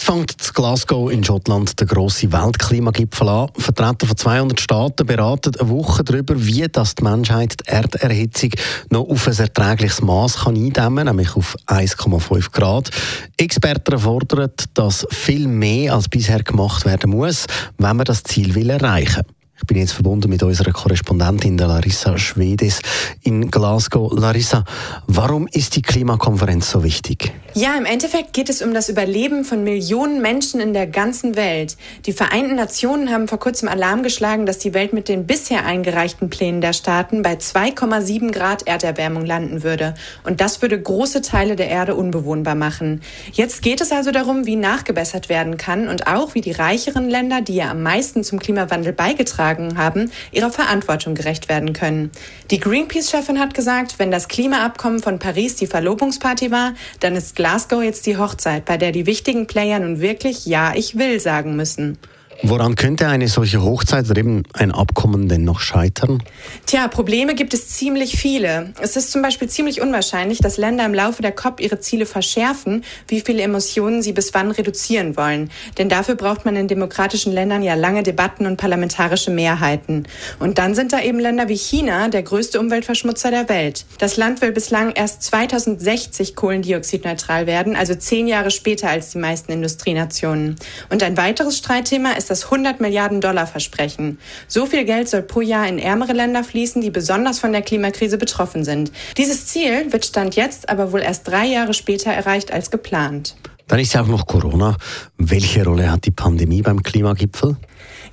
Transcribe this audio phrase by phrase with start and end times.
[0.00, 3.50] Heute fängt in Glasgow in Schottland der grosse Weltklimagipfel an.
[3.58, 8.50] Vertreter von 200 Staaten beraten eine Woche darüber, wie das die Menschheit die Erderhitzung
[8.88, 12.90] noch auf ein erträgliches Maß kann eindämmen nämlich auf 1,5 Grad.
[13.36, 17.44] Experten fordern, dass viel mehr als bisher gemacht werden muss,
[17.76, 19.39] wenn man das Ziel will erreichen will.
[19.60, 22.80] Ich bin jetzt verbunden mit unserer Korrespondentin Larissa Schwedes
[23.22, 24.10] in Glasgow.
[24.10, 24.64] Larissa,
[25.06, 27.32] warum ist die Klimakonferenz so wichtig?
[27.54, 31.76] Ja, im Endeffekt geht es um das Überleben von Millionen Menschen in der ganzen Welt.
[32.06, 36.30] Die Vereinten Nationen haben vor kurzem Alarm geschlagen, dass die Welt mit den bisher eingereichten
[36.30, 39.94] Plänen der Staaten bei 2,7 Grad Erderwärmung landen würde.
[40.24, 43.02] Und das würde große Teile der Erde unbewohnbar machen.
[43.32, 47.42] Jetzt geht es also darum, wie nachgebessert werden kann und auch, wie die reicheren Länder,
[47.42, 52.10] die ja am meisten zum Klimawandel beigetragen haben, ihrer Verantwortung gerecht werden können.
[52.50, 57.82] Die Greenpeace-Chefin hat gesagt, wenn das Klimaabkommen von Paris die Verlobungsparty war, dann ist Glasgow
[57.82, 61.98] jetzt die Hochzeit, bei der die wichtigen Player nun wirklich Ja, ich will sagen müssen.
[62.42, 66.22] Woran könnte eine solche Hochzeit oder eben ein Abkommen denn noch scheitern?
[66.64, 68.72] Tja, Probleme gibt es ziemlich viele.
[68.80, 72.82] Es ist zum Beispiel ziemlich unwahrscheinlich, dass Länder im Laufe der COP ihre Ziele verschärfen,
[73.08, 75.50] wie viele Emissionen sie bis wann reduzieren wollen.
[75.76, 80.08] Denn dafür braucht man in demokratischen Ländern ja lange Debatten und parlamentarische Mehrheiten.
[80.38, 83.84] Und dann sind da eben Länder wie China, der größte Umweltverschmutzer der Welt.
[83.98, 89.52] Das Land will bislang erst 2060 kohlendioxidneutral werden, also zehn Jahre später als die meisten
[89.52, 90.56] Industrienationen.
[90.88, 94.18] Und ein weiteres Streitthema ist das 100 Milliarden Dollar Versprechen.
[94.46, 98.18] So viel Geld soll pro Jahr in ärmere Länder fließen, die besonders von der Klimakrise
[98.18, 98.92] betroffen sind.
[99.16, 103.36] Dieses Ziel wird Stand jetzt aber wohl erst drei Jahre später erreicht als geplant.
[103.70, 104.76] Dann ist ja auch noch Corona.
[105.16, 107.56] Welche Rolle hat die Pandemie beim Klimagipfel?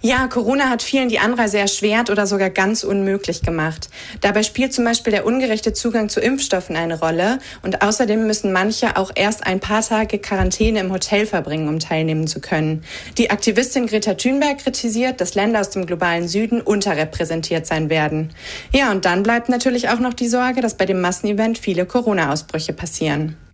[0.01, 3.89] Ja, Corona hat vielen die Anreise erschwert oder sogar ganz unmöglich gemacht.
[4.21, 8.97] Dabei spielt zum Beispiel der ungerechte Zugang zu Impfstoffen eine Rolle und außerdem müssen manche
[8.97, 12.83] auch erst ein paar Tage Quarantäne im Hotel verbringen, um teilnehmen zu können.
[13.17, 18.29] Die Aktivistin Greta Thunberg kritisiert, dass Länder aus dem globalen Süden unterrepräsentiert sein werden.
[18.71, 22.73] Ja, und dann bleibt natürlich auch noch die Sorge, dass bei dem Massenevent viele Corona-Ausbrüche
[22.73, 23.35] passieren.